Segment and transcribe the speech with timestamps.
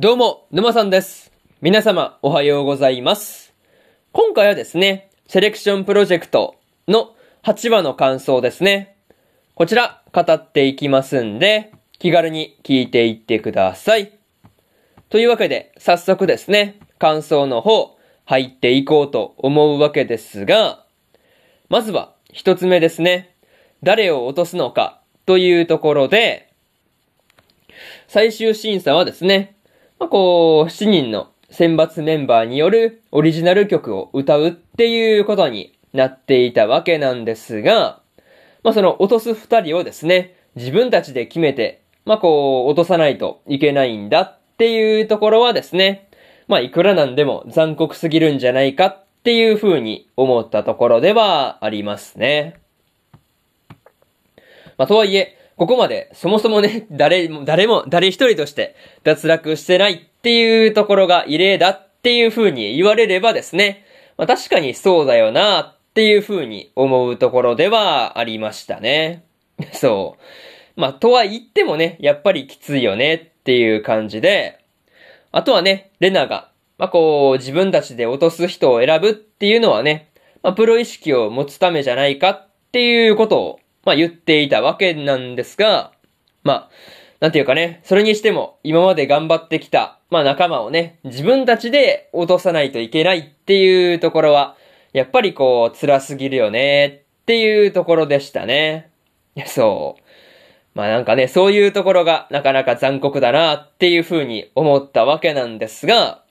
[0.00, 1.30] どうも、沼さんです。
[1.60, 3.52] 皆様、おはようございます。
[4.12, 6.54] 今回はですね、セレクションプロジェクト
[6.88, 8.96] の8話の感想ですね。
[9.54, 14.12] こちら、語っていきますんで、気軽に聞いていってください。
[15.10, 20.82] というわけで、早速ですね、感想の方、入っていこうと思うわけですが、
[21.68, 23.34] まずは、一つ目ですね。
[23.82, 26.50] 誰を落とすのか、というところで、
[28.08, 29.56] 最終審査はですね、
[30.00, 38.00] まあ、こう、7人の選抜メンバーによるオリジナル曲を歌うっていうことになっていたわけなんですが、
[38.62, 46.08] まあ、その落とす2人をですね、自分たちで決めて、まあ、こう、落とさないといけないんだっていうところはですね、
[46.48, 52.58] まあ、いくらなんでも残酷すぎるんじゃないかっていう風に思ったところではありますね。
[54.78, 58.74] まあ、とはいえ、ここまでそもそもね、誰も、誰も、誰一人として
[59.04, 63.84] 脱落してないっていうところが異例だっていう風に言われればですね、
[64.16, 69.22] まあ、確かにそうだよなっていう風に思うところではありましたね。
[69.74, 70.16] そ
[70.78, 70.80] う。
[70.80, 74.60] まあ、とは言ってもね、やっぱりきついよねっていう感じで、
[75.30, 80.08] あとはね、レナが、まあ、こう、自分たちで落とす人を選ぶっていうのはね、
[80.42, 85.92] まあ、プロ意識を持つためじゃないかっていうことを、まあ、言っていたわけなんですが、
[86.42, 86.70] まあ、
[87.20, 94.56] なんていうかね、それにしても今まで頑張ってきた、まあ仲間をね、自分たちで落とさないといけないっていうところは、
[94.92, 98.90] やっぱりこう、辛すぎるよねっていうところでしたね。
[99.36, 100.02] いや、そう。
[100.74, 106.24] まあなんかね、そういうところがなかなか残酷だなっていうふうに思ったわけなんですが、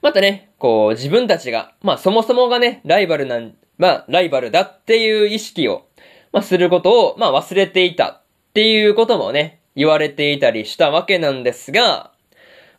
[0.00, 5.86] またね、こう自分たちが、まあそもそもがね、ライバルなん、まあライバルだっていう意識を、
[6.32, 8.22] まあすることを、まあ忘れていたっ
[8.52, 12.12] ていうこともね、言われていたりしたわけなんですが、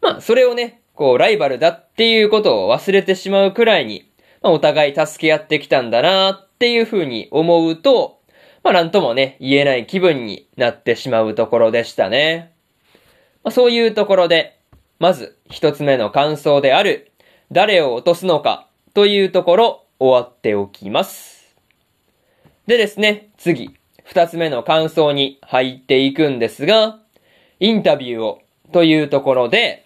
[0.01, 4.09] まあそれをね、こうライバルだっていうことを忘れてしまうくらいに、
[4.41, 8.19] まあお互い助け合ってきたんだなっていうふうに思うと、
[8.63, 12.53] まあなんともね、言えない気分になってしまうところでしたね。
[13.43, 14.57] まあそういうところで、
[14.99, 17.11] まず一つ目の感想である、
[17.51, 21.55] 誰を落とすのかというところ終わっておきます。
[22.67, 26.99] でですね、次、二つ目の感想に入っていくんですが、
[27.59, 28.41] インタビューを
[28.71, 29.85] というところで、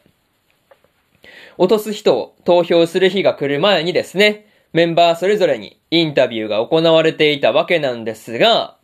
[1.57, 8.77] 落とす人を投票する日が来る前にですね、メンバーそれぞれにインタビューが行われていたわけなんですが、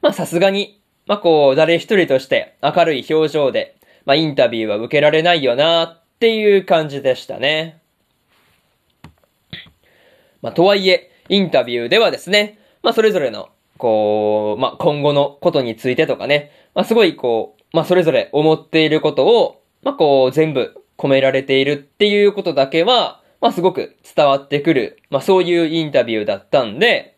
[0.00, 3.76] まあさすがに、まあこう、誰一人として明るい表情で、
[4.06, 7.81] まあインタビューは受けられないよなっていう感じでしたね。
[10.42, 13.48] まあとはいえ、インタビューではですね、まあそれぞれの、
[13.78, 27.16] こう、まあ今後のことについてとかね、まあすごいこう、まあそれぞれ思っていることを、まあこう全部込められているっていうことだけは、まあすごく伝わってくる、まあそういうインタビューだったんで、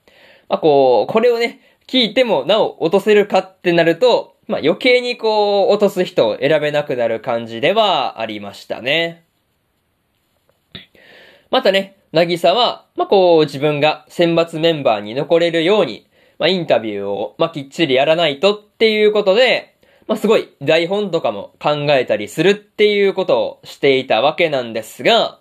[0.48, 9.24] まあこう、これをね、聞いてもなお落とせるかってなると、まあ余計にこう、落とす人を選べなくなる感じではありましたね。
[11.50, 16.08] またね、なぎさは、まあこう、自分が選抜メンバーに残れるように、
[16.38, 19.76] まあインタビューを、まあきっちりやらないとっていうことで、
[20.06, 25.40] まあすごい台本とかも考えたりするっていうことをしていたわけなんですが、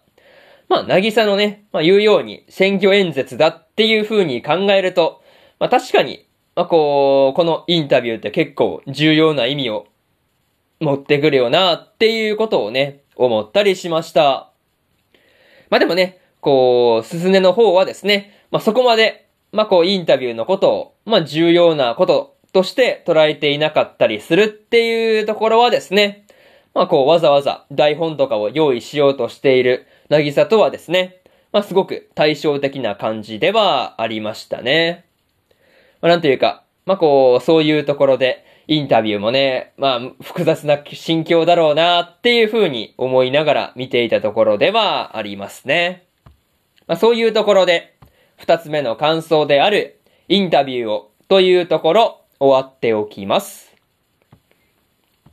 [0.67, 5.21] まあ、なぎさのね、まあ、言うように選挙演説だっていう風に考えると、
[5.59, 6.25] まあ、確かに、
[6.55, 9.85] まあ、こう、このインタビューって結構重要な意味を
[10.79, 14.49] 持ってくるよなっていうことをね、思ったりしました。
[15.69, 26.25] まあ、でもね、こう、すずねの方はですね、まあ、そこまで、まあ、こう、インタビューのことを、まあ、重要なこととして捉えていなかったりするっていうところはですね、
[26.73, 31.21] まあ、こう、わざわざ台本とかを用意しようとしているなぎさとはですね、
[31.53, 35.05] まあ、すごく対照的な感じではありましたね。
[36.01, 46.05] まあ、なんというか、まあ、こう、そういうところで、インタビューもね、まあ、複雑な心境だろうなっていう風に思いながら見ていたところではありますね。
[46.87, 47.95] まあ、そういうところで、
[48.37, 53.73] 二つ目の感想である、インタビューを、というところ、終わっておきます。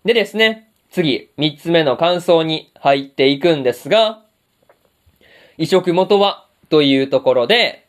[0.04, 4.22] でですね、次、三つ目の感想に入っていくんですが、
[5.58, 7.86] 移植元はというところで、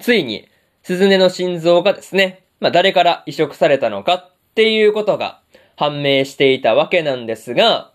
[0.00, 0.48] ついに、
[0.82, 5.40] 鈴音の心臓がですね、まあ誰から移植されたのかっていうことが
[5.76, 7.92] 判明していたわけなんですが、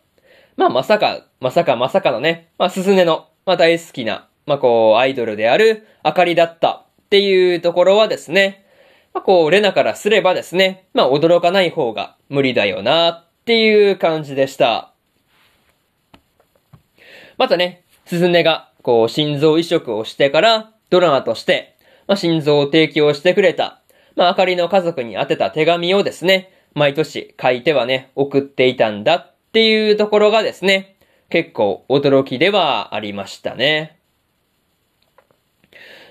[0.56, 8.66] まあまさか、まさかまさかのね、まあ鈴音の、まあ大好きな、まあこう、アイドルであるあかりだったっていうところはですね、
[9.14, 14.92] まあこう、レナからすればですね、まあ驚かない方が無理だよなっていう感じでした。
[17.38, 23.84] またね、鈴音が、こう、心臓移植をしてから、ドラマとして、まあ、心臓を提供してくれた、
[24.16, 30.96] まあ、あかりの家族に宛てた手紙をですね、毎年書いてはね、送っていたんだっていうところがですね、
[31.30, 33.99] 結構驚きではありましたね。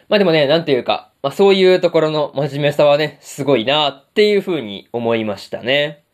[0.09, 6.05] まあでもね、なんていうか、まあそういうところの真面目さはね、すごいなっていうふうに思いましたね。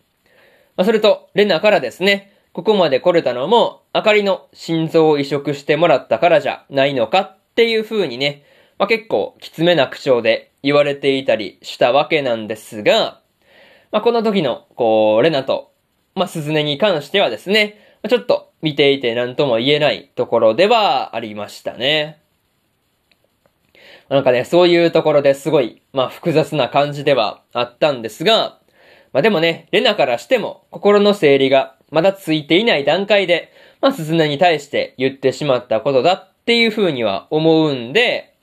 [0.76, 8.44] まあそれと、レナからですね、ここまで来れたのも、あかりの心臓を移植してもらったからじゃないのかっていう風にね、
[8.79, 13.20] まあ、結構きつめな口調で言われていたりしたわけなんですが、
[13.93, 15.73] まあ、この時の、こう、レナと、
[16.14, 22.20] まあ、鈴音に関してはですね、ちょっと見ていて何とも言えないところではありましたね。
[24.08, 28.58] なんかね、そういうところですごい、まあ、複雑な感じではあったんですが、
[29.12, 38.34] まあ、でもね、レナからしても心の整理がまだついていない段階で、まあ、鈴音に対して言ってしまったことだっていう風には思うんで、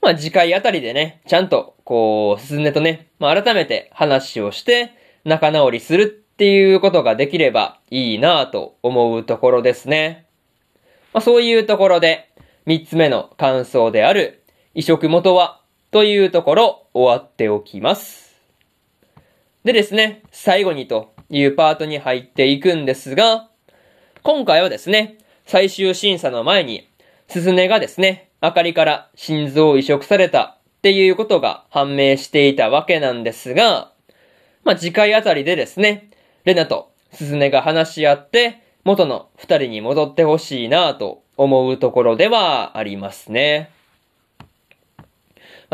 [0.00, 4.92] まあ、次回あたりでね、ちゃんと、こう、鈴音とね、まあ、改めて話をして、
[5.24, 10.26] 仲直りするっていうことができればいいなぁと思うところですね。
[11.14, 12.28] まあ、そういうところで、
[12.66, 14.43] 三つ目の感想である、
[14.76, 15.60] 移植元は、
[15.92, 18.34] というところ、終わっておきます。
[19.62, 23.48] でですね、最後にというパートに入っていくんですが、
[24.24, 26.88] 今回はですね、最終審査の前に、
[27.28, 33.92] 鈴音がですね、あかりから心臓を移植されたっていうことが判明していたわけなんですが、
[34.64, 36.10] まあ、次回あたりでですね、
[36.44, 43.70] レナと鈴音が話し合って、元の二人に戻ってほしいなぁと思うところではありますね。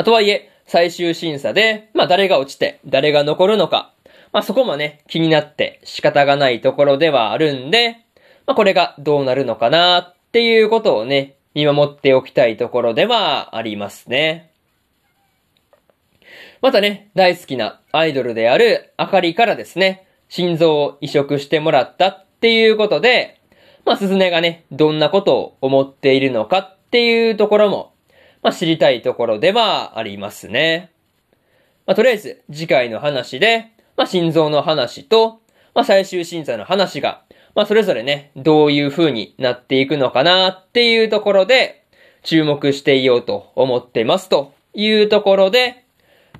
[0.00, 3.93] まあ、とはいえ、最終審査で、まあ、誰が落ちて、誰が残るのか、
[4.32, 7.99] まあそこもね、気になって仕方がないところではあるんで、
[8.47, 14.52] まあこれがどうなるのかなっていうことをね、見守っておきたいところではありますね。
[16.62, 23.38] またね、大好きなアイドルであるあかりからですね、心臓を移植してもらったっていうことで、
[23.85, 27.93] まあ、すずねがね、どんなことを思っているのかっていうところも、
[28.43, 30.91] まあ、知りたいところではありますね。
[31.87, 35.41] まあ、とりあえず、次回の話で、まあ、心臓の話と、
[35.75, 37.23] まあ、最終審査の話が、
[37.55, 41.85] まあ、それぞれね、どういう風になっていくのかなっていうところで、
[42.23, 45.85] 注目していようと思ってますというところで、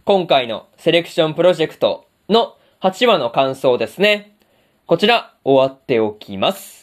[0.05, 4.37] 今回のセレクションプロジェクトの8話の感想ですね。
[4.87, 6.80] こちら、終わっておきます。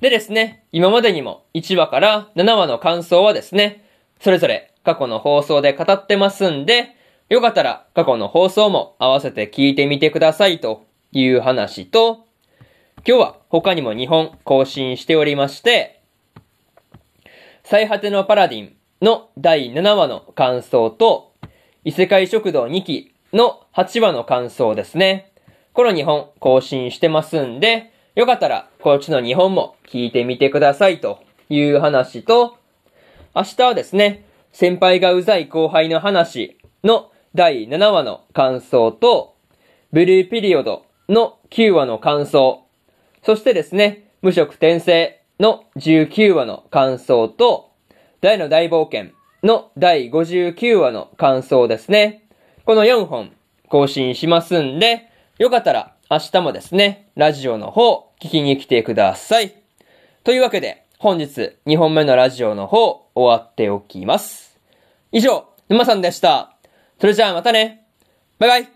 [0.00, 3.84] でですね、今までにも1話から7話の感想はですね、
[4.20, 6.94] それぞれ過去の放送で語ってますんで、
[7.28, 12.26] よかったら過去の放送も合わせて聞いてみてくださいという話と、
[13.06, 16.02] 今日は他にも2本更新しておりまして、
[17.64, 21.32] 最果てのパラディンの第7話の感想と、
[21.84, 25.32] 異世界食堂2期の8話の感想ですね。
[25.72, 32.56] この2本更新してますんで、よかったらこっちの2本も聞いてみてくださいという話と、
[33.34, 39.36] 明日はですね、先輩がうざい後輩の話の第7話の感想と、
[39.92, 42.64] ブルーピリオドの9話の感想、
[43.22, 47.70] そしてですね、無色転生の19話の感想と、
[48.22, 52.22] 大の大冒険の第59話の感想ですね。
[52.64, 53.30] この4本
[53.68, 59.54] 更新しますんで、よかったら明日もですね、ラジオの方聞きに来てください。
[60.22, 64.60] というわけで、本日2本目のラジオの方終わっておきます。
[65.12, 66.58] 以上、沼さんでした。
[67.00, 67.86] それじゃあまたね。
[68.38, 68.75] バイバイ。